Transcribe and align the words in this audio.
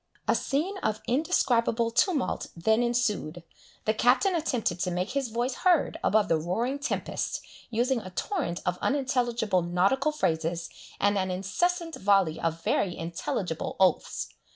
A 0.27 0.33
scene 0.33 0.79
of 0.79 0.99
indescribable 1.07 1.91
tumult 1.91 2.47
then 2.55 2.81
ensued. 2.81 3.43
The 3.85 3.93
Captain 3.93 4.33
attempted 4.33 4.79
to 4.79 4.89
make 4.89 5.11
his 5.11 5.27
voice 5.27 5.53
heard 5.53 5.99
above 6.03 6.27
the 6.27 6.37
roaring 6.39 6.79
tempest, 6.79 7.39
using 7.69 7.99
a 8.01 8.09
torrent 8.09 8.61
of 8.65 8.79
unintelligible 8.81 9.61
nautical 9.61 10.11
phrases, 10.11 10.71
and 10.99 11.19
an 11.19 11.29
incessant 11.29 11.97
volley 11.97 12.39
of 12.41 12.63
very 12.63 12.97
intelligible 12.97 13.75
oaths. 13.79 14.29